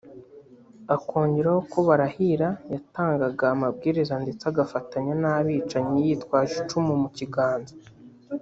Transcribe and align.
akongeraho 0.95 1.59
ko 1.71 1.79
Barahira 1.87 2.49
yatangaga 2.73 3.43
amabwiriza 3.55 4.15
ndetse 4.23 4.43
agafatanya 4.51 5.13
n’abicanyi 5.21 5.97
yitwaje 6.07 6.53
icumu 6.61 6.93
mu 7.03 7.09
kiganza 7.17 7.73